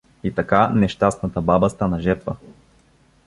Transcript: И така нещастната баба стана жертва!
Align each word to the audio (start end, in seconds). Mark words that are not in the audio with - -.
И 0.27 0.31
така 0.35 0.69
нещастната 0.69 1.41
баба 1.41 1.69
стана 1.69 1.99
жертва! 1.99 2.35